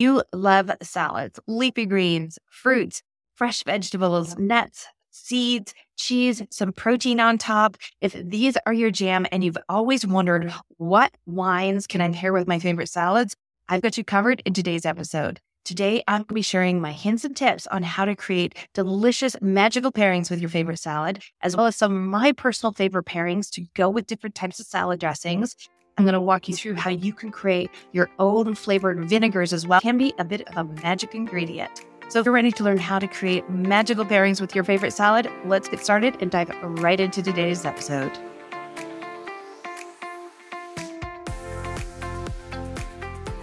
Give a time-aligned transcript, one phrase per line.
[0.00, 3.00] You love salads, leafy greens, fruits,
[3.36, 7.76] fresh vegetables, nuts, seeds, cheese, some protein on top.
[8.00, 12.48] If these are your jam and you've always wondered what wines can I pair with
[12.48, 13.36] my favorite salads,
[13.68, 15.40] I've got you covered in today's episode.
[15.64, 19.34] Today, I'm going to be sharing my hints and tips on how to create delicious,
[19.40, 23.48] magical pairings with your favorite salad, as well as some of my personal favorite pairings
[23.52, 25.56] to go with different types of salad dressings.
[25.96, 29.66] I'm going to walk you through how you can create your own flavored vinegars as
[29.66, 29.78] well.
[29.78, 31.84] It can be a bit of a magic ingredient.
[32.08, 35.30] So, if you're ready to learn how to create magical pairings with your favorite salad,
[35.46, 38.12] let's get started and dive right into today's episode.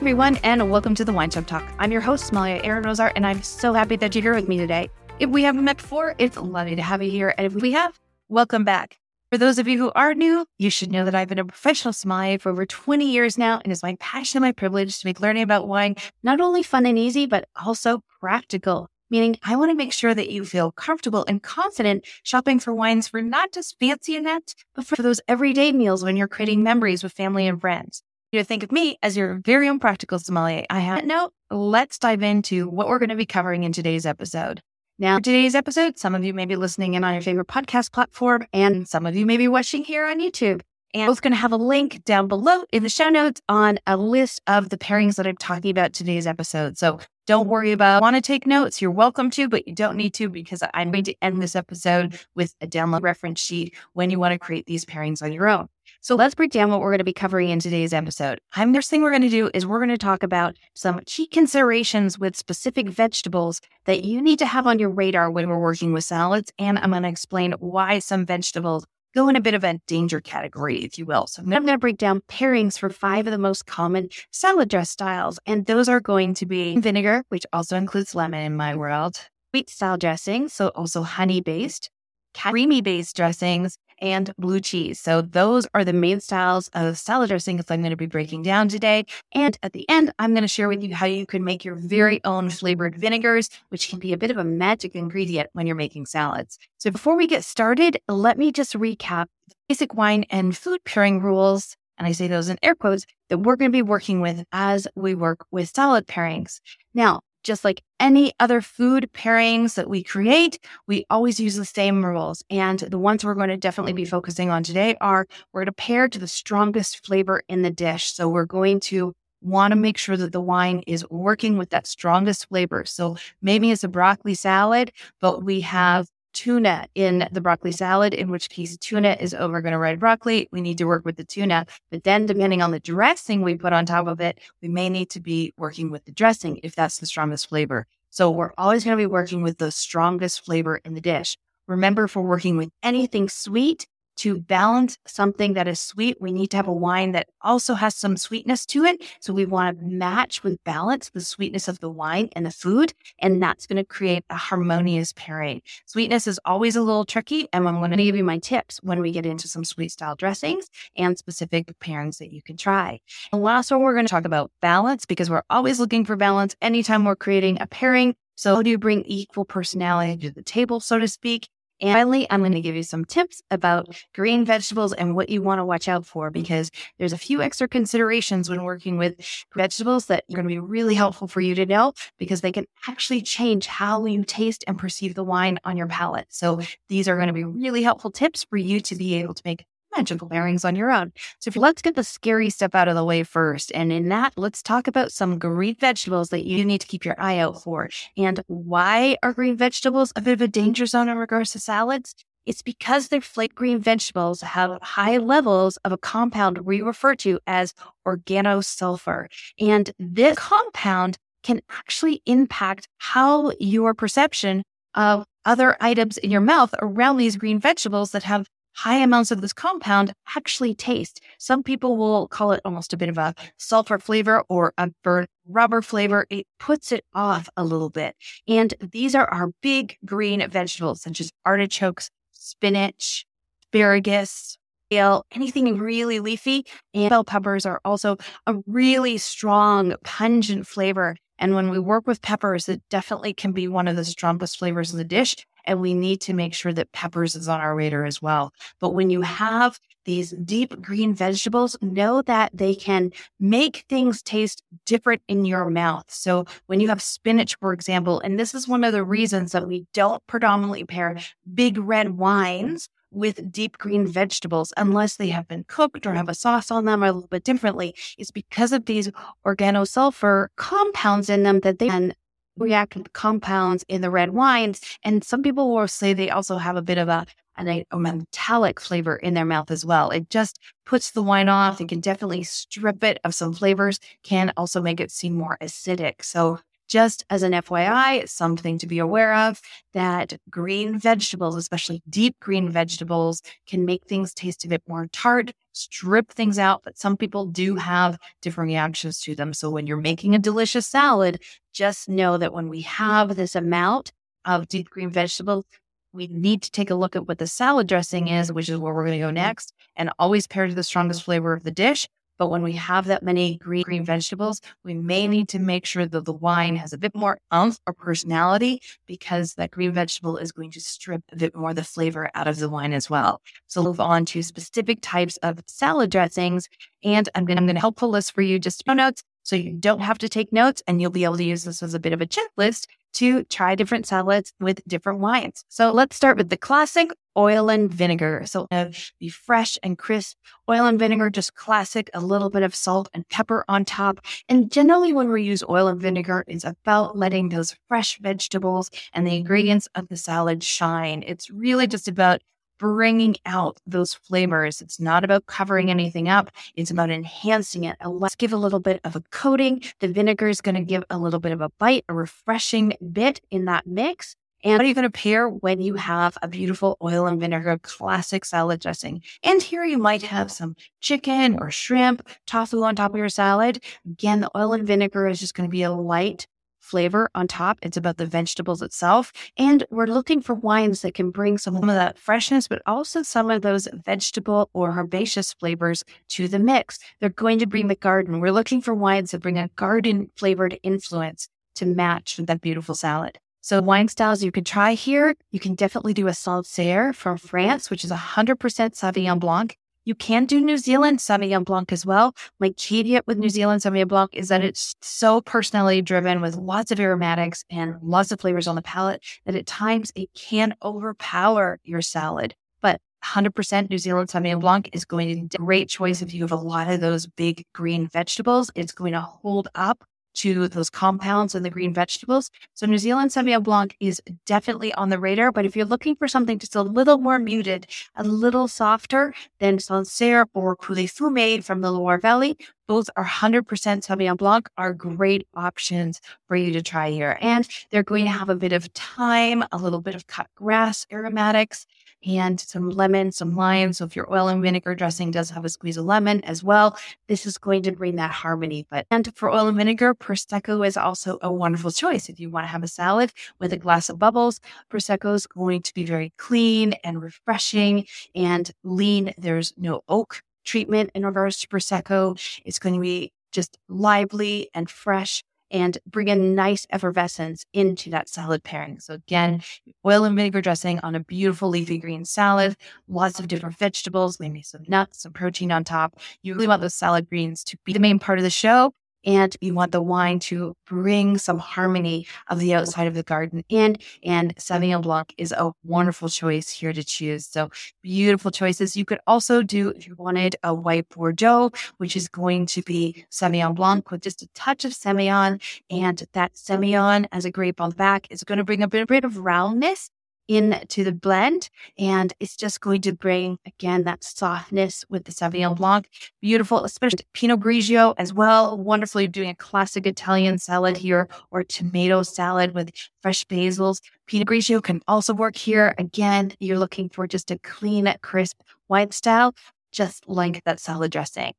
[0.02, 1.64] everyone, and welcome to the Wine Shop Talk.
[1.78, 4.58] I'm your host, sommelier Erin Rosar, and I'm so happy that you're here with me
[4.58, 4.90] today.
[5.20, 7.36] If we haven't met before, it's lovely to have you here.
[7.38, 9.01] And if we have, welcome back.
[9.32, 11.94] For those of you who are new, you should know that I've been a professional
[11.94, 15.22] sommelier for over 20 years now, and it's my passion and my privilege to make
[15.22, 18.90] learning about wine not only fun and easy, but also practical.
[19.10, 23.08] Meaning, I want to make sure that you feel comfortable and confident shopping for wines
[23.08, 27.14] for not just fancy events, but for those everyday meals when you're creating memories with
[27.14, 30.66] family and friends you know, think of me as your very own practical sommelier.
[30.70, 31.34] I have note.
[31.50, 34.62] Let's dive into what we're going to be covering in today's episode.
[35.02, 38.46] Now, today's episode, some of you may be listening in on your favorite podcast platform,
[38.54, 40.62] and some of you may be watching here on YouTube.
[40.94, 43.98] And both going to have a link down below in the show notes on a
[43.98, 46.78] list of the pairings that I'm talking about today's episode.
[46.78, 47.00] So
[47.32, 48.82] don't worry about want to take notes.
[48.82, 52.20] You're welcome to, but you don't need to because I'm going to end this episode
[52.36, 55.70] with a download reference sheet when you want to create these pairings on your own.
[56.02, 58.42] So let's break down what we're going to be covering in today's episode.
[58.58, 61.26] I'm first thing we're going to do is we're going to talk about some key
[61.26, 65.94] considerations with specific vegetables that you need to have on your radar when we're working
[65.94, 66.52] with salads.
[66.60, 70.22] And I'm going to explain why some vegetables go in a bit of a danger
[70.22, 71.28] category, if you will.
[71.28, 74.90] So I'm going to break down pairings for five of the most common salad dress
[74.90, 75.40] styles.
[75.46, 79.18] And those are going to be vinegar, which also includes lemon in my world,
[79.52, 81.90] sweet style dressing, so also honey based,
[82.36, 85.00] creamy based dressings, and blue cheese.
[85.00, 88.68] So those are the main styles of salad dressings I'm going to be breaking down
[88.68, 89.06] today.
[89.34, 91.76] And at the end, I'm going to share with you how you can make your
[91.76, 95.76] very own flavored vinegars, which can be a bit of a magic ingredient when you're
[95.76, 96.58] making salads.
[96.80, 101.22] So before we get started, let me just recap the basic wine and food pairing
[101.22, 104.44] rules and I say those in air quotes, that we're going to be working with
[104.52, 106.60] as we work with salad pairings.
[106.96, 112.04] Now, just like any other food pairings that we create, we always use the same
[112.06, 112.44] rules.
[112.50, 114.10] And the ones we're going to definitely be mm.
[114.10, 118.14] focusing on today are we're going to pair to the strongest flavor in the dish.
[118.14, 121.88] So we're going to want to make sure that the wine is working with that
[121.88, 122.86] strongest flavor.
[122.86, 128.30] So maybe it's a broccoli salad, but we have tuna in the broccoli salad, in
[128.30, 130.48] which case tuna is over going to red broccoli.
[130.52, 131.66] We need to work with the tuna.
[131.90, 135.10] But then, depending on the dressing we put on top of it, we may need
[135.12, 137.88] to be working with the dressing if that's the strongest flavor.
[138.10, 141.38] So we're always going to be working with the strongest flavor in the dish.
[141.68, 143.88] Remember, for working with anything sweet,
[144.22, 147.96] to balance something that is sweet, we need to have a wine that also has
[147.96, 149.02] some sweetness to it.
[149.20, 152.94] So we want to match with balance the sweetness of the wine and the food,
[153.18, 155.64] and that's going to create a harmonious pairing.
[155.88, 159.00] Sweetness is always a little tricky, and I'm going to give you my tips when
[159.02, 163.00] we get into some sweet style dressings and specific pairings that you can try.
[163.32, 166.56] The last one, we're going to talk about balance because we're always looking for balance
[166.62, 168.14] anytime we're creating a pairing.
[168.36, 171.50] So, how do you bring equal personality to the table, so to speak?
[171.82, 175.42] And finally, I'm going to give you some tips about green vegetables and what you
[175.42, 176.70] want to watch out for because
[177.00, 179.16] there's a few extra considerations when working with
[179.56, 182.66] vegetables that are going to be really helpful for you to know because they can
[182.88, 186.28] actually change how you taste and perceive the wine on your palate.
[186.30, 189.42] So these are going to be really helpful tips for you to be able to
[189.44, 189.66] make
[189.96, 191.12] magical pairings on your own.
[191.40, 193.72] So let's get the scary stuff out of the way first.
[193.74, 197.20] And in that, let's talk about some green vegetables that you need to keep your
[197.20, 197.90] eye out for.
[198.18, 202.16] And why are green vegetables a bit of a danger zone in regards to salads?
[202.46, 207.40] It's because their flake green vegetables have high levels of a compound we refer to
[207.46, 207.74] as
[208.08, 209.28] organosulfur.
[209.60, 214.64] And this compound can actually impact how your perception
[214.96, 219.42] of other items in your mouth around these green vegetables that have high amounts of
[219.42, 221.22] this compound actually taste.
[221.38, 225.30] Some people will call it almost a bit of a sulfur flavor or a burnt
[225.48, 226.26] rubber flavor.
[226.30, 228.16] It puts it off a little bit.
[228.48, 233.26] And these are our big green vegetables, such as artichokes, spinach,
[233.66, 234.58] asparagus,
[234.90, 236.66] kale, anything really leafy.
[236.94, 242.22] And bell peppers are also a really strong, pungent flavor And when we work with
[242.22, 245.36] peppers, it definitely can be one of the strongest flavors in the dish.
[245.66, 248.54] And we need to make sure that peppers is on our radar as well.
[248.80, 254.64] But when you have these deep green vegetables, know that they can make things taste
[254.86, 256.06] different in your mouth.
[256.08, 259.68] So when you have spinach, for example, and this is one of the reasons that
[259.68, 261.18] we don't predominantly pair
[261.54, 266.34] big red wines with deep green vegetables unless they have been cooked or have a
[266.34, 269.12] sauce on them a little bit differently is because of these
[269.46, 272.14] organosulfur compounds in them that they can
[272.58, 274.82] react with compounds in the red wines.
[275.04, 277.26] And some people will say they also have a bit of a,
[277.58, 280.10] a, a metallic flavor in their mouth as well.
[280.10, 281.82] It just puts the wine off.
[281.82, 286.24] It can definitely strip it of some flavors, can also make it seem more acidic.
[286.24, 286.60] So
[286.92, 289.62] just as an FYI, something to be aware of
[289.94, 295.54] that green vegetables, especially deep green vegetables, can make things taste a bit more tart,
[295.72, 299.54] strip things out, but some people do have different reactions to them.
[299.54, 301.42] So when you're making a delicious salad,
[301.74, 304.12] just know that when we have this amount
[304.44, 305.64] of deep green vegetables,
[306.12, 308.94] we need to take a look at what the salad dressing is, which is where
[308.94, 309.36] we're going to go mm-hmm.
[309.36, 312.06] next, and always pair to the strongest flavor of the dish.
[312.42, 316.08] But when we have that many green, green vegetables, we may need to make sure
[316.08, 320.52] that the wine has a bit more umph or personality because that green vegetable is
[320.52, 323.44] going to strip a bit more the flavor out of the wine as well.
[323.68, 326.68] So move on to specific types of salad dressings.
[327.04, 329.74] And I'm going, I'm going to help pull list for you just notes so you
[329.74, 332.12] don't have to take notes and you'll be able to use this as a bit
[332.12, 335.64] of a checklist to try different salads with different wines.
[335.70, 338.44] So let's start with the classic oil and vinegar.
[338.46, 340.38] So uh, the fresh and crisp
[340.70, 344.20] oil and vinegar, just classic, a little bit of salt and pepper on top.
[344.50, 349.26] And generally when we use oil and vinegar, it's about letting those fresh vegetables and
[349.26, 351.24] the ingredients of the salad shine.
[351.26, 352.42] It's really just about
[352.82, 354.82] bringing out those flavors.
[354.82, 356.00] It's not about covering mm-hmm.
[356.00, 356.50] anything up.
[356.76, 357.96] It's about enhancing it.
[358.04, 359.84] Let's give a little bit of a coating.
[360.00, 363.40] The vinegar is going to give a little bit of a bite, a refreshing bit
[363.52, 364.36] in that mix.
[364.64, 367.78] And what are you going to pair when you have a beautiful oil and vinegar
[367.84, 369.22] classic salad dressing?
[369.44, 373.84] And here you might have some chicken or shrimp, tofu on top of your salad.
[374.10, 376.48] Again, the oil and vinegar is just going to be a light
[376.92, 377.80] flavor on top.
[377.82, 379.32] It's about the vegetables itself.
[379.58, 383.50] And we're looking for wines that can bring some of that freshness, but also some
[383.50, 387.00] of those vegetable or herbaceous flavors to the mix.
[387.20, 388.42] They're going to bring the garden.
[388.42, 393.40] We're looking for wines that bring a garden flavored influence to match that beautiful salad.
[393.62, 395.36] So wine styles you can try here.
[395.52, 399.78] You can definitely do a Sancerre from France, which is 100% Sauvignon Blanc.
[400.04, 402.34] You can do New Zealand Sauvignon Blanc as well.
[402.60, 406.92] My caveat with New Zealand Sauvignon Blanc is that it's so personality driven with lots
[406.92, 411.78] of aromatics and lots of flavors on the palate that at times it can overpower
[411.84, 412.56] your salad.
[412.82, 416.42] But 100% New Zealand Sauvignon Blanc is going to be a great choice if you
[416.42, 418.72] have a lot of those big green vegetables.
[418.74, 420.04] It's going to hold up
[420.36, 422.52] to those compounds in the green vegetables.
[422.74, 425.52] So New Zealand Sauvignon Blanc is definitely on the radar.
[425.52, 429.80] But if you're looking for something just a little more muted, a little softer, then
[429.80, 435.48] Sancerre or Pouilly Fumé from the Loire Valley, both are 100% Sauvignon Blanc are great
[435.56, 437.38] options for you to try here.
[437.42, 441.06] And they're going to have a bit of thyme, a little bit of cut grass
[441.12, 441.86] aromatics,
[442.26, 443.94] and some lemon, some lime.
[443.94, 446.98] So if your oil and vinegar dressing does have a squeeze of lemon as well,
[447.28, 448.86] this is going to bring that harmony.
[448.90, 452.30] But and for oil and vinegar, prosecco is also a wonderful choice.
[452.30, 454.60] If you want to have a salad with a glass of bubbles,
[454.92, 459.34] prosecco is going to be very clean and refreshing and lean.
[459.38, 462.40] There's no oak treatment in regards to prosecco.
[462.66, 468.30] It's going to be just lively and fresh and bring a nice effervescence into that
[468.30, 469.00] salad pairing.
[469.00, 469.62] So again,
[470.06, 472.76] oil and vinegar dressing on a beautiful leafy green salad,
[473.08, 476.20] lots of different vegetables, maybe some nuts, some protein on top.
[476.44, 478.94] You really want those salad greens to be the main part of the show
[479.26, 483.64] and you want the wine to bring some harmony of the outside of the garden
[483.70, 483.98] in.
[484.24, 487.46] And Sauvignon Blanc is a wonderful choice here to choose.
[487.46, 487.70] So
[488.02, 488.96] beautiful choices.
[488.96, 493.26] You could also do, if you wanted, a white Bordeaux, which is going to be
[493.32, 495.62] Sauvignon Blanc with just a touch of Semillon.
[495.90, 499.04] And that Semillon as a grape on the back is going to bring a bit,
[499.04, 500.10] a bit of roundness
[500.52, 501.70] into the blend.
[501.98, 506.10] And it's just going to bring, again, that softness with the Sauvignon Blanc.
[506.42, 508.78] Beautiful, especially Pinot Grigio as well.
[508.78, 512.92] Wonderfully doing a classic Italian salad here or tomato salad with
[513.22, 514.02] fresh basils.
[514.28, 515.96] Pinot Grigio can also work here.
[515.98, 519.54] Again, you're looking for just a clean, crisp white style,
[519.92, 521.54] just like that salad dressing.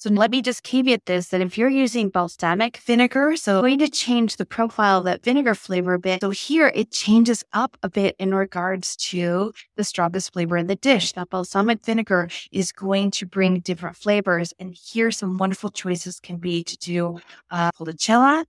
[0.00, 3.88] So let me just caveat this that if you're using balsamic vinegar, so going to
[3.88, 6.20] change the profile of that vinegar flavor a bit.
[6.20, 10.76] So here it changes up a bit in regards to the strongest flavor in the
[10.76, 11.14] dish.
[11.14, 14.54] That balsamic vinegar is going to bring different flavors.
[14.60, 17.18] And here some wonderful choices can be to do
[17.50, 18.44] uh, policella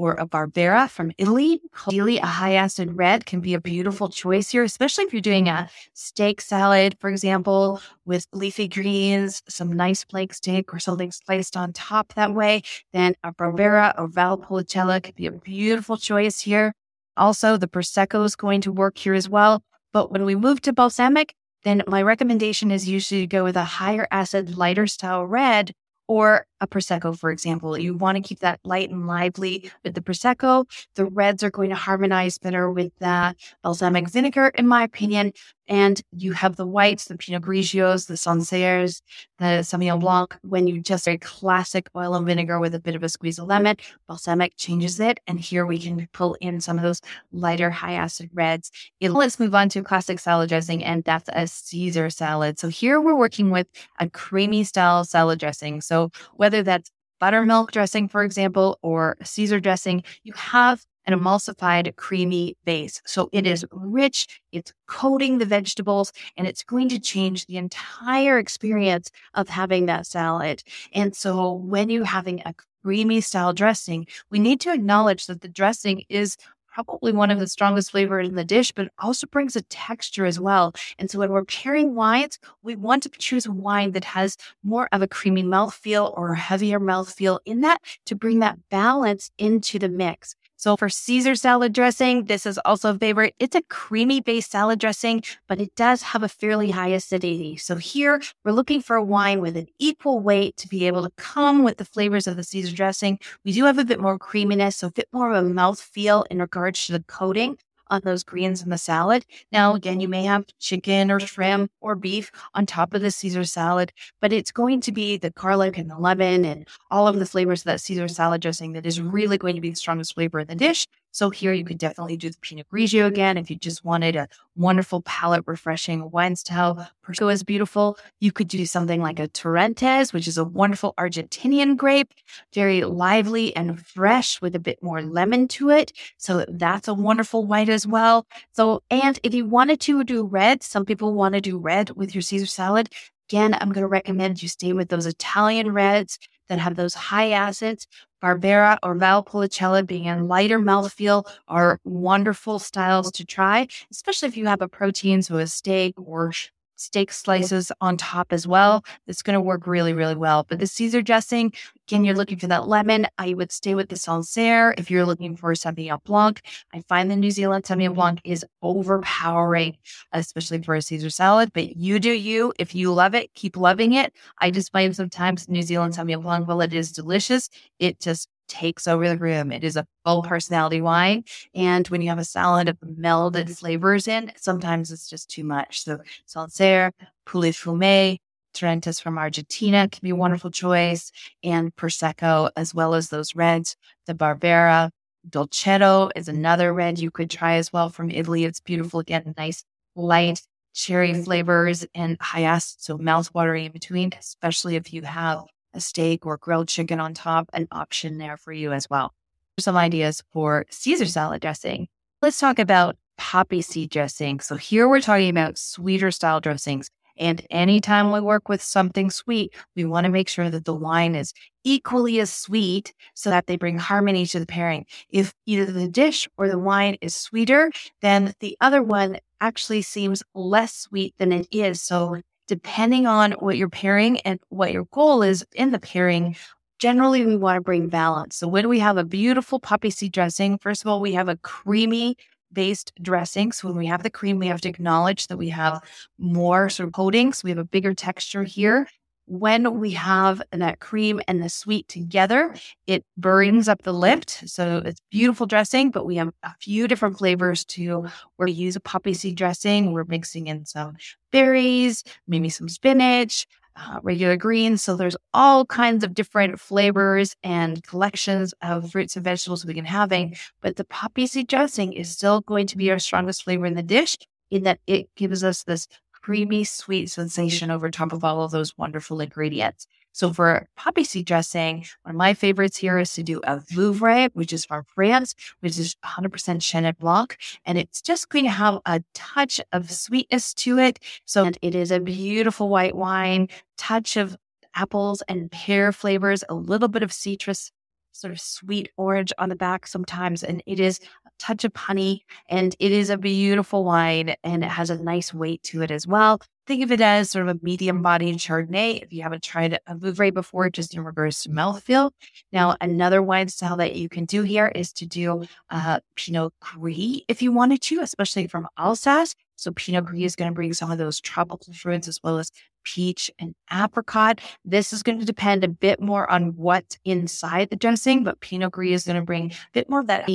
[0.00, 1.60] or a Barbera from Italy.
[1.86, 5.46] Ideally, a high acid red can be a beautiful choice here, especially if you're doing
[5.46, 11.54] a steak salad, for example, with leafy greens, some nice flake steak or something sliced
[11.54, 12.62] on top that way.
[12.94, 16.72] Then a Barbera or Valpolicella could be a beautiful choice here.
[17.18, 19.62] Also, the Prosecco is going to work here as well.
[19.92, 23.64] But when we move to balsamic, then my recommendation is usually to go with a
[23.64, 25.72] higher acid, lighter style red
[26.08, 27.76] or a Prosecco, for example.
[27.78, 30.66] You want to keep that light and lively with the Prosecco.
[30.94, 35.32] The reds are going to harmonize better with the balsamic vinegar, in my opinion.
[35.70, 39.02] And you have the whites, the Pinot Grigios, the Sancerres,
[39.38, 40.36] the Sauvignon Blanc.
[40.42, 43.46] When you just a classic oil and vinegar with a bit of a squeeze of
[43.46, 43.76] lemon,
[44.08, 45.20] balsamic changes it.
[45.28, 47.00] And here we can pull in some of those
[47.30, 48.72] lighter high acid reds.
[49.00, 52.58] let's move on to classic salad dressing, and that's a Caesar salad.
[52.58, 53.68] So here we're working with
[54.00, 55.80] a creamy style salad dressing.
[55.82, 56.90] So whether that's
[57.20, 63.00] buttermilk dressing, for example, or Caesar dressing, you have an emulsified creamy base.
[63.06, 68.38] So it is rich, it's coating the vegetables, and it's going to change the entire
[68.38, 70.62] experience of having that salad.
[70.92, 75.48] And so when you're having a creamy style dressing, we need to acknowledge that the
[75.48, 76.36] dressing is
[76.72, 80.38] probably one of the strongest flavors in the dish, but also brings a texture as
[80.40, 80.72] well.
[80.98, 84.88] And so when we're pairing wines, we want to choose a wine that has more
[84.92, 89.78] of a creamy mouthfeel or a heavier mouthfeel in that to bring that balance into
[89.78, 90.34] the mix.
[90.60, 93.34] So for Caesar salad dressing, this is also a favorite.
[93.38, 97.56] It's a creamy based salad dressing, but it does have a fairly high acidity.
[97.56, 101.12] So here we're looking for a wine with an equal weight to be able to
[101.16, 103.18] come with the flavors of the Caesar dressing.
[103.42, 106.26] We do have a bit more creaminess, so a bit more of a mouth feel
[106.30, 107.56] in regards to the coating
[107.90, 109.24] on those greens in the salad.
[109.52, 113.44] Now, again, you may have chicken or shrimp or beef on top of the Caesar
[113.44, 117.26] salad, but it's going to be the garlic and the lemon and all of the
[117.26, 120.40] flavors of that Caesar salad dressing that is really going to be the strongest flavor
[120.40, 120.86] in the dish.
[121.12, 124.28] So here you could definitely do the Pinot Grigio again if you just wanted a
[124.56, 126.88] wonderful palate refreshing wine style.
[127.04, 127.98] Prosecco is beautiful.
[128.20, 132.12] You could do something like a Torrontés, which is a wonderful Argentinian grape,
[132.54, 135.92] very lively and fresh with a bit more lemon to it.
[136.18, 138.26] So that's a wonderful white as well.
[138.52, 142.14] So, and if you wanted to do red, some people want to do red with
[142.14, 142.88] your Caesar salad.
[143.28, 146.18] Again, I'm going to recommend you stay with those Italian reds
[146.50, 147.88] that have those high acids.
[148.22, 154.46] Barbera or Valpolicella being a lighter mouthfeel are wonderful styles to try, especially if you
[154.46, 156.32] have a protein, so a steak or
[156.80, 158.84] steak slices on top as well.
[159.06, 160.44] It's going to work really, really well.
[160.48, 161.52] But the Caesar dressing,
[161.86, 163.06] again, you're looking for that lemon.
[163.18, 166.40] I would stay with the Sancerre if you're looking for Sauvignon Blanc.
[166.72, 169.76] I find the New Zealand Sauvignon Blanc is overpowering,
[170.12, 171.52] especially for a Caesar salad.
[171.52, 172.52] But you do you.
[172.58, 174.14] If you love it, keep loving it.
[174.38, 178.86] I just find sometimes New Zealand Sauvignon Blanc, while it is delicious, it just takes
[178.86, 179.52] over the room.
[179.52, 181.24] It is a full personality wine.
[181.54, 185.82] And when you have a salad of melded flavors in, sometimes it's just too much.
[185.84, 186.92] So Sancerre,
[187.26, 188.18] Pouilly Fumé,
[188.52, 191.12] Torrontés from Argentina can be a wonderful choice,
[191.44, 193.76] and Prosecco, as well as those reds.
[194.06, 194.90] The Barbera,
[195.28, 198.44] Dolcetto is another red you could try as well from Italy.
[198.44, 199.00] It's beautiful.
[199.00, 199.62] Again, nice
[199.94, 200.42] light
[200.74, 206.26] cherry flavors and high acid, so mouthwatering in between, especially if you have a steak
[206.26, 209.12] or grilled chicken on top, an option there for you as well.
[209.58, 211.88] Some ideas for Caesar salad dressing.
[212.22, 214.40] Let's talk about poppy seed dressing.
[214.40, 216.90] So here we're talking about sweeter style dressings.
[217.18, 221.14] And anytime we work with something sweet, we want to make sure that the wine
[221.14, 221.34] is
[221.64, 224.86] equally as sweet so that they bring harmony to the pairing.
[225.10, 230.22] If either the dish or the wine is sweeter, then the other one actually seems
[230.34, 231.82] less sweet than it is.
[231.82, 236.34] So depending on what you're pairing and what your goal is in the pairing,
[236.80, 238.34] generally we want to bring balance.
[238.34, 241.36] So when we have a beautiful poppy seed dressing, first of all, we have a
[241.36, 242.16] creamy
[242.52, 243.52] based dressing.
[243.52, 245.80] So when we have the cream, we have to acknowledge that we have
[246.18, 247.32] more sort of coating.
[247.32, 248.88] So we have a bigger texture here
[249.30, 252.52] when we have that cream and the sweet together,
[252.88, 254.48] it brings up the lift.
[254.50, 258.08] So it's beautiful dressing, but we have a few different flavors too.
[258.38, 259.92] We're use a poppy seed dressing.
[259.92, 260.96] We're mixing in some
[261.30, 263.46] berries, maybe some spinach,
[263.76, 264.82] uh, regular greens.
[264.82, 269.84] So there's all kinds of different flavors and collections of fruits and vegetables we can
[269.84, 270.34] having.
[270.60, 273.82] But the poppy seed dressing is still going to be our strongest flavor in the
[273.84, 274.18] dish
[274.50, 275.86] in that it gives us this
[276.20, 279.86] creamy, sweet sensation over top of all of those wonderful ingredients.
[280.12, 284.30] So for poppy seed dressing, one of my favorites here is to do a Vouvray,
[284.32, 287.36] which is from France, which is 100% Chenin Blanc.
[287.64, 290.98] And it's just going to have a touch of sweetness to it.
[291.26, 293.48] So it is a beautiful white wine,
[293.78, 294.36] touch of
[294.74, 297.70] apples and pear flavors, a little bit of citrus
[298.12, 302.24] sort of sweet orange on the back sometimes, and it is a touch of honey,
[302.48, 306.06] and it is a beautiful wine, and it has a nice weight to it as
[306.06, 306.40] well.
[306.66, 309.02] Think of it as sort of a medium bodied Chardonnay.
[309.02, 312.12] If you haven't tried a Vouvray before, just in regards to mouthfeel.
[312.52, 317.22] Now, another wine style that you can do here is to do uh, Pinot Gris
[317.26, 319.34] if you wanted to, especially from Alsace.
[319.56, 322.50] So Pinot Gris is going to bring some of those tropical fruits as well as
[322.84, 324.40] peach and apricot.
[324.64, 328.72] This is going to depend a bit more on what's inside the dressing, but Pinot
[328.72, 330.28] Gris is going to bring a bit more of that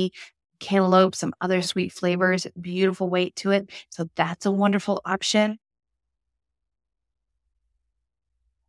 [0.58, 3.70] cantaloupe, some other sweet flavors, beautiful weight to it.
[3.90, 5.58] So that's a wonderful option.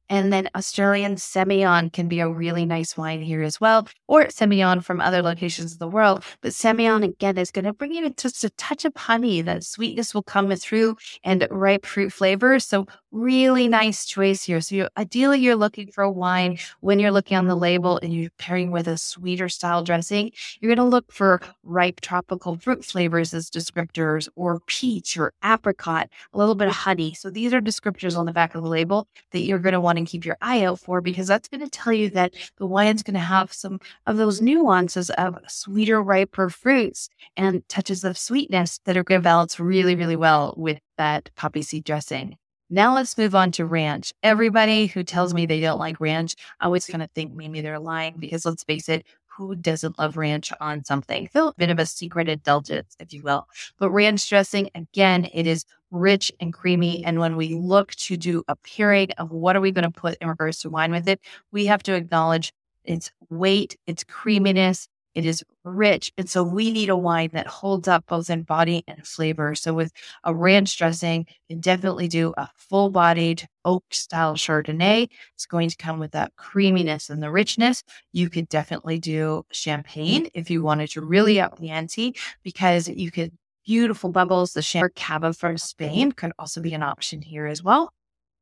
[0.10, 4.82] And then Australian Semillon can be a really nice wine here as well, or Semillon
[4.82, 6.24] from other locations of the world.
[6.40, 9.42] But Semillon, again, is going to bring in just a touch of honey.
[9.42, 12.66] That sweetness will come through and ripe fruit flavors.
[12.66, 14.62] So really nice choice here.
[14.62, 18.14] So you ideally you're looking for a wine when you're looking on the label and
[18.14, 22.84] you're pairing with a sweeter style dressing, you're going to look for ripe tropical fruit
[22.84, 27.14] flavors as descriptors or peach or apricot, a little bit of honey.
[27.14, 29.98] So these are descriptors on the back of the label that you're going to want
[30.00, 33.04] to keep your eye out for because that's going to tell you that the wine's
[33.04, 38.80] going to have some of those nuances of sweeter, riper fruits and touches of sweetness
[38.86, 42.38] that are going to balance really, really well with that poppy seed dressing.
[42.70, 44.14] Now let's move on to ranch.
[44.24, 47.80] Everybody who tells me they don't like ranch, I always kind of think maybe they're
[47.80, 49.06] lying because let's face it,
[49.38, 51.30] who doesn't love ranch on something?
[51.36, 53.48] A bit of a secret indulgence, if you will.
[53.78, 57.06] But ranch dressing, again, it is rich and creamy.
[57.06, 60.18] And when we look to do a pairing of what are we going to put
[60.20, 61.22] in regards to wine with it,
[61.52, 62.52] we have to acknowledge
[62.84, 66.14] its weight, its creaminess, it is rich.
[66.16, 69.56] And so we need a wine that holds up both in body and flavor.
[69.56, 69.92] So with
[70.24, 75.10] a ranch dressing, you can definitely do a full bodied oak style Chardonnay.
[75.34, 77.84] It's going to come with that creaminess and the richness.
[78.14, 83.10] You could definitely do champagne if you wanted to really up the ante because you
[83.10, 83.32] could
[83.66, 84.54] beautiful bubbles.
[84.54, 87.92] The Champagne Cava from Spain could also be an option here as well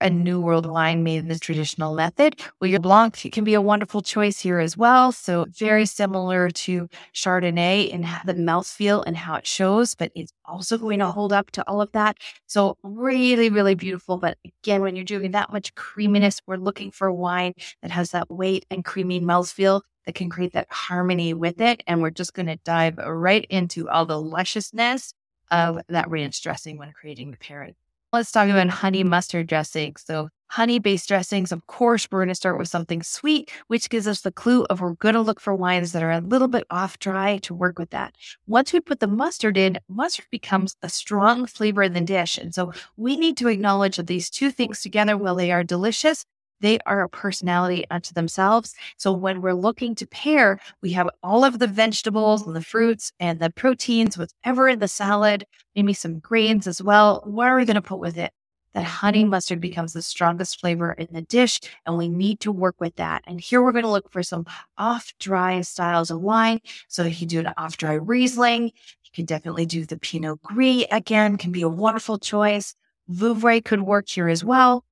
[0.02, 2.42] a New World wine made in the traditional method.
[2.60, 5.12] Well, your Blanc can be a wonderful choice here as well.
[5.12, 5.88] So very mm-hmm.
[5.88, 11.08] similar to Chardonnay in the mouthfeel and how it shows, but it's also going to
[11.08, 12.18] hold up to all of that.
[12.48, 14.18] So really, really beautiful.
[14.18, 18.30] But again, when you're doing that much creaminess, we're looking for wine that has that
[18.30, 21.82] weight and creamy mouthfeel that can create that harmony with it.
[21.88, 25.14] And we're just going to dive right into all the lusciousness
[25.52, 27.76] of that ranch dressing when creating the pairing.
[28.16, 29.98] Let's talk about honey mustard dressing.
[29.98, 34.08] So, honey based dressings, of course, we're going to start with something sweet, which gives
[34.08, 36.64] us the clue of we're going to look for wines that are a little bit
[36.70, 38.16] off dry to work with that.
[38.48, 42.38] Once we put the mustard in, mustard becomes a strong flavor in the dish.
[42.38, 46.24] And so, we need to acknowledge that these two things together, while they are delicious,
[46.62, 48.74] they are a personality unto themselves.
[48.98, 53.12] So when we're looking to pair, we have all of the vegetables and the fruits
[53.20, 57.22] and the proteins, whatever in the salad, maybe some grains as well.
[57.26, 58.32] What are we going to put with it?
[58.74, 62.76] That honey mustard becomes the strongest flavor in the dish, and we need to work
[62.78, 63.24] with that.
[63.26, 64.46] And here we're going to look for some
[64.78, 66.60] off dry styles of wine.
[66.90, 68.64] So you do an off dry Riesling.
[68.66, 72.76] You can definitely do the Pinot Gris again, can be a wonderful choice.
[73.10, 74.84] Vouvray could work here as well.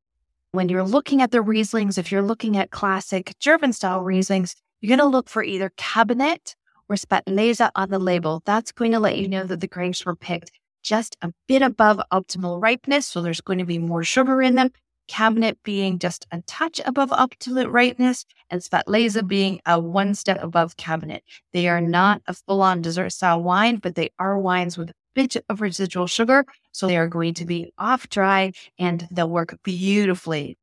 [0.53, 4.95] When you're looking at the Rieslings, if you're looking at classic German style Rieslings, you're
[4.95, 6.53] going to look for either Kabinett
[6.87, 8.43] or Spätlese on the label.
[8.45, 10.51] That's going to let you know that the grapes were picked
[10.83, 13.07] just a bit above optimal ripeness.
[13.07, 14.69] So there's going to be more sugar in them.
[15.09, 20.77] Kabinett being just a touch above optimal ripeness and Spätlese being a one step above
[20.77, 21.23] Kabinett.
[21.53, 25.35] They are not a full on dessert style wine, but they are wines with bit
[25.49, 26.45] of residual sugar.
[26.71, 30.57] So they are going to be off dry and they'll work beautifully.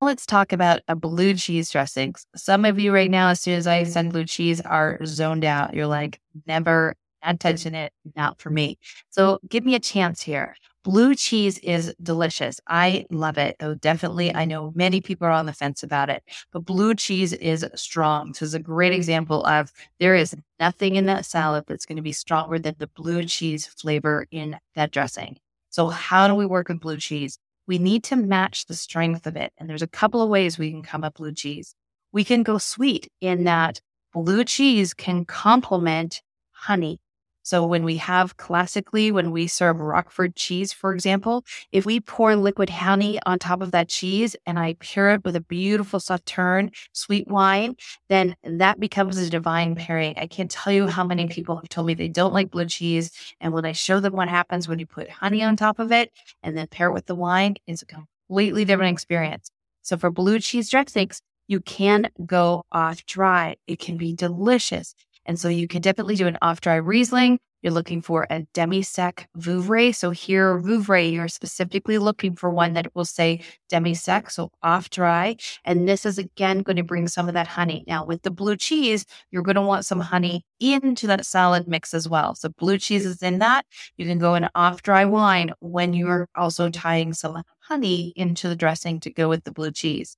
[0.00, 2.14] Let's talk about a blue cheese dressing.
[2.34, 5.74] Some of you right now, as soon as I send blue cheese, are zoned out.
[5.74, 8.78] You're like, never, not touching it, not for me.
[9.10, 10.56] So give me a chance here.
[10.84, 12.60] Blue cheese is delicious.
[12.66, 13.56] I love it.
[13.60, 17.32] Though definitely, I know many people are on the fence about it, but blue cheese
[17.34, 18.34] is strong.
[18.34, 22.02] So it's a great example of there is nothing in that salad that's going to
[22.02, 25.38] be stronger than the blue cheese flavor in that dressing.
[25.70, 27.38] So how do we work with blue cheese?
[27.68, 29.52] We need to match the strength of it.
[29.58, 31.76] And there's a couple of ways we can come up blue cheese.
[32.10, 33.80] We can go sweet in that
[34.12, 36.98] blue cheese can complement honey
[37.42, 42.36] so when we have classically, when we serve Roquefort cheese, for example, if we pour
[42.36, 46.70] liquid honey on top of that cheese and I pair it with a beautiful Sauterne
[46.92, 47.76] sweet wine,
[48.08, 50.14] then that becomes a divine pairing.
[50.16, 53.10] I can't tell you how many people have told me they don't like blue cheese.
[53.40, 56.10] And when I show them what happens when you put honey on top of it
[56.42, 59.50] and then pair it with the wine, it's a completely different experience.
[59.82, 63.56] So for blue cheese dressings, You can go off dry.
[63.66, 64.94] It can be delicious.
[65.24, 67.38] And so you can definitely do an off dry Riesling.
[67.62, 69.94] You're looking for a demi sec Vouvray.
[69.94, 74.90] So here, Vouvray, you're specifically looking for one that will say demi sec, so off
[74.90, 75.36] dry.
[75.64, 77.84] And this is again going to bring some of that honey.
[77.86, 81.94] Now, with the blue cheese, you're going to want some honey into that salad mix
[81.94, 82.34] as well.
[82.34, 83.64] So blue cheese is in that.
[83.96, 88.56] You can go in off dry wine when you're also tying some honey into the
[88.56, 90.16] dressing to go with the blue cheese.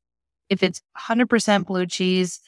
[0.48, 2.40] If it's 100% blue cheese,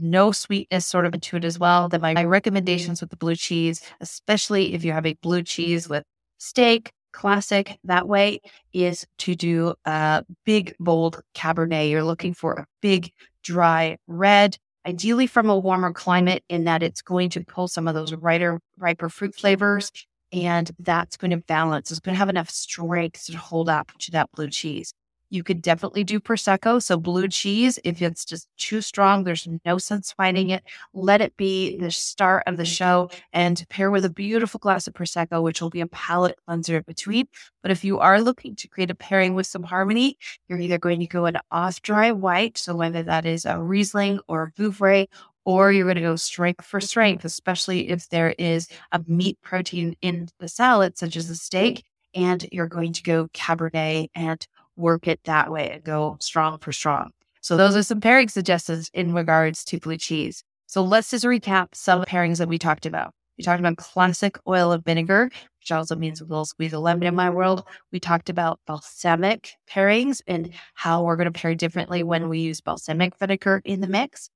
[0.00, 3.36] no sweetness sort of into it as well, then my, my recommendations with the blue
[3.36, 6.04] cheese, especially if you have a blue cheese with
[6.38, 8.40] steak, classic that way,
[8.72, 11.90] is to do a big, bold Cabernet.
[11.90, 13.10] You're looking for a big,
[13.42, 17.94] dry red, ideally from a warmer climate, in that it's going to pull some of
[17.94, 19.90] those riper, riper fruit flavors.
[20.32, 21.90] And that's going to balance.
[21.90, 24.92] It's going to have enough strength to hold up to that blue cheese.
[25.30, 26.82] You could definitely do Prosecco.
[26.82, 30.62] So, blue cheese, if it's just too strong, there's no sense fighting it.
[30.94, 32.70] Let it be the start of the mm-hmm.
[32.70, 36.76] show and pair with a beautiful glass of Prosecco, which will be a palate cleanser
[36.76, 37.26] in between.
[37.62, 41.00] But if you are looking to create a pairing with some harmony, you're either going
[41.00, 42.56] to go an off dry white.
[42.58, 45.08] So, whether that is a Riesling or a Vouvray,
[45.44, 49.96] or you're going to go strength for strength, especially if there is a meat protein
[50.02, 51.84] in the salad, such as a steak,
[52.14, 56.72] and you're going to go Cabernet and work it that way and go strong for
[56.72, 57.10] strong.
[57.40, 60.42] So those are some pairing suggestions in regards to blue cheese.
[60.66, 63.12] So let's just recap some pairings that we talked about.
[63.38, 67.06] We talked about classic oil of vinegar, which also means a little squeeze of lemon
[67.06, 67.64] in my world.
[67.92, 72.60] We talked about balsamic pairings and how we're going to pair differently when we use
[72.60, 74.30] balsamic vinegar in the mix.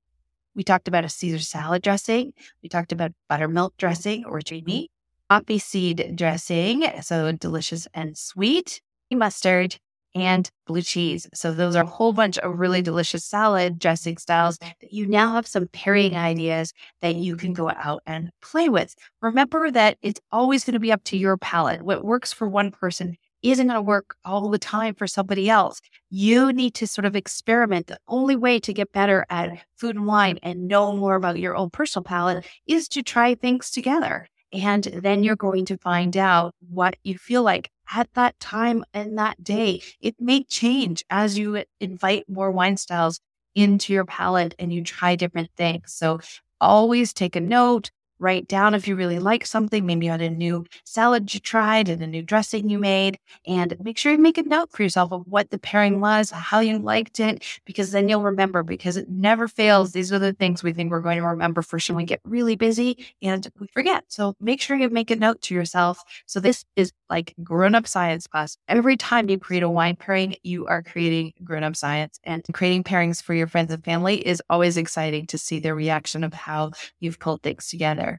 [0.55, 2.33] We talked about a Caesar salad dressing.
[2.61, 4.89] We talked about buttermilk dressing or creamy,
[5.29, 9.77] poppy seed dressing, so delicious and sweet, mustard,
[10.15, 11.27] and blue cheese.
[11.33, 12.85] So those are a whole bunch of really mm-hmm.
[12.85, 17.69] delicious salad dressing styles that you now have some pairing ideas that you can go
[17.69, 18.95] out and play with.
[19.21, 21.83] Remember that it's always going to be up to your palate.
[21.83, 25.81] What works for one person isn't going to work all the time for somebody else.
[26.09, 27.87] You need to sort of experiment.
[27.87, 31.55] The only way to get better at food and wine and know more about your
[31.55, 34.27] own personal palate is to try things together.
[34.53, 39.17] And then you're going to find out what you feel like at that time and
[39.17, 39.81] that day.
[39.99, 43.19] It may change as you invite more wine styles
[43.55, 45.93] into your palate and you try different things.
[45.93, 46.19] So
[46.59, 50.65] always take a note, write down if you really like something, maybe on a new
[50.85, 54.43] salad you tried and a new dressing you made, and make sure you make a
[54.43, 58.21] note for yourself of what the pairing was, how you liked it, because then you'll
[58.21, 59.91] remember because it never fails.
[59.91, 61.95] These are the things we think we're going to remember for sure.
[61.95, 64.05] We get really busy and we forget.
[64.09, 66.03] So make sure you make a note to yourself.
[66.25, 68.57] So this is like grown up science class.
[68.67, 72.83] Every time you create a wine pairing, you are creating grown up science and creating
[72.83, 76.71] pairings for your friends and family is always exciting to see their reaction of how
[76.99, 78.10] you've pulled things together.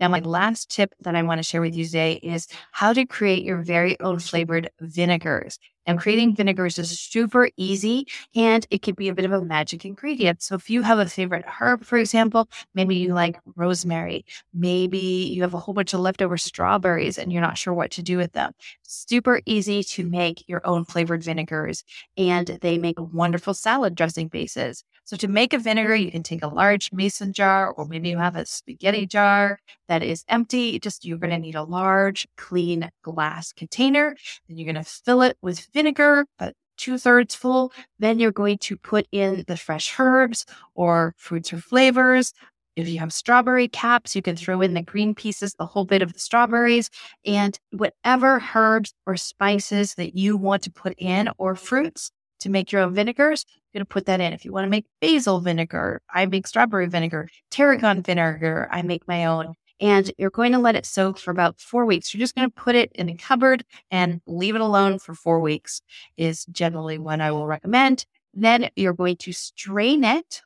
[0.00, 3.04] Now, my last tip that I want to share with you today is how to
[3.06, 5.58] create your very own flavored vinegars.
[5.88, 9.84] And creating vinegars is super easy and it can be a bit of a magic
[9.84, 10.42] ingredient.
[10.42, 14.24] So if you have a favorite herb, for example, maybe you like rosemary,
[14.54, 18.02] maybe you have a whole bunch of leftover strawberries and you're not sure what to
[18.02, 18.52] do with them.
[18.84, 21.82] Super easy to make your own flavored vinegars
[22.16, 24.84] and they make wonderful salad dressing bases.
[25.08, 28.18] So to make a vinegar, you can take a large mason jar, or maybe you
[28.18, 30.78] have a spaghetti jar that is empty.
[30.78, 34.14] Just you're going to need a large, clean glass container.
[34.46, 37.72] Then you're going to fill it with vinegar, but two thirds full.
[37.98, 42.32] Then you're going to put in the fresh herbs or fruits or flavors.
[42.74, 46.02] If you have strawberry caps, you can throw in the green pieces, the whole bit
[46.02, 46.90] of the strawberries,
[47.24, 52.10] and whatever herbs or spices that you want to put in or fruits
[52.40, 54.32] to make your own vinegars, you're going to put that in.
[54.32, 59.06] If you want to make basil vinegar, I make strawberry vinegar, tarragon vinegar, I make
[59.08, 59.54] my own.
[59.80, 62.12] And you're going to let it soak for about four weeks.
[62.12, 65.40] You're just going to put it in a cupboard and leave it alone for four
[65.40, 65.82] weeks,
[66.16, 68.04] is generally what I will recommend.
[68.34, 70.42] Then you're going to strain it.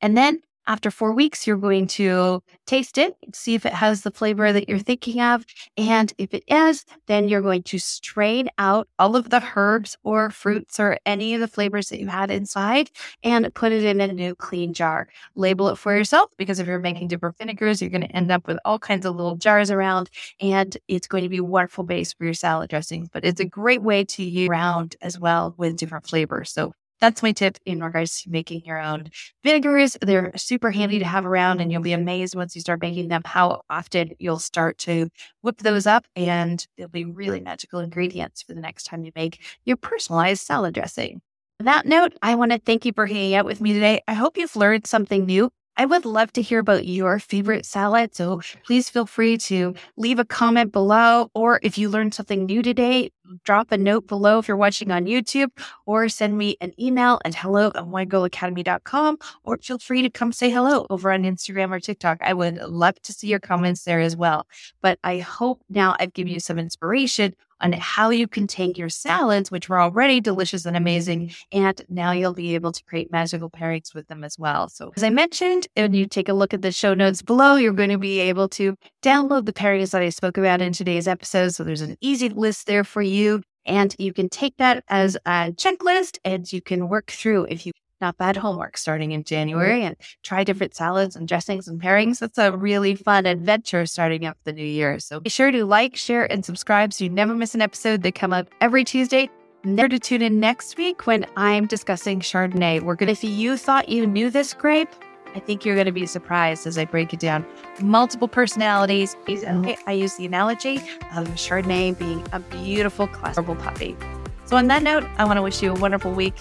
[0.00, 4.10] And then after four weeks, you're going to taste it, see if it has the
[4.10, 5.44] flavor that you're thinking of.
[5.78, 10.30] And if it is, then you're going to strain out all of the herbs or
[10.30, 12.90] fruits or any of the flavors that you had inside
[13.24, 15.08] and put it in a new clean jar.
[15.34, 18.46] Label it for yourself because if you're making different vinegars, you're going to end up
[18.46, 22.12] with all kinds of little jars around and it's going to be a wonderful base
[22.12, 23.08] for your salad dressing.
[23.10, 26.52] But it's a great way to use around as well with different flavors.
[26.52, 29.10] So that's my tip in regards to making your own
[29.44, 29.96] vinegars.
[30.00, 33.22] They're super handy to have around, and you'll be amazed once you start making them
[33.24, 35.08] how often you'll start to
[35.42, 39.40] whip those up, and they'll be really magical ingredients for the next time you make
[39.64, 41.20] your personalized salad dressing.
[41.60, 44.02] On that note, I want to thank you for hanging out with me today.
[44.06, 45.50] I hope you've learned something new.
[45.80, 48.12] I would love to hear about your favorite salad.
[48.12, 51.30] So please feel free to leave a comment below.
[51.34, 53.12] Or if you learned something new today,
[53.44, 55.50] drop a note below if you're watching on YouTube
[55.86, 60.50] or send me an email at hello at winegirlacademy.com or feel free to come say
[60.50, 62.18] hello over on Instagram or TikTok.
[62.22, 64.48] I would love to see your comments there as well.
[64.82, 68.88] But I hope now I've given you some inspiration on how you can take your
[68.88, 73.50] salads, which were already delicious and amazing, and now you'll be able to create magical
[73.50, 74.68] pairings with them as well.
[74.68, 77.72] So, as I mentioned, if you take a look at the show notes below, you're
[77.72, 81.50] going to be able to download the pairings that I spoke about in today's episode.
[81.50, 83.42] So, there's an easy list there for you.
[83.66, 87.72] And you can take that as a checklist and you can work through if you
[88.00, 89.28] not bad homework starting in mm-hmm.
[89.34, 92.18] January and try different salads and dressings and pairings.
[92.18, 94.98] That's a really fun adventure starting up the new year.
[94.98, 98.02] So be sure to like, share, and subscribe so you never miss an episode.
[98.02, 99.30] They come up every Tuesday.
[99.64, 102.80] Never to tune in next week when I'm discussing Chardonnay.
[102.80, 104.88] We're gonna if you thought you knew this grape,
[105.34, 107.44] I think you're gonna be surprised as I break it down.
[107.80, 109.16] Multiple personalities.
[109.26, 110.76] I use the analogy
[111.16, 113.96] of Chardonnay being a beautiful classical puppy.
[114.44, 116.34] So on that note, I want to wish you a wonderful week.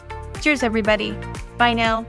[0.48, 1.12] Cheers, everybody.
[1.58, 2.06] Bye now.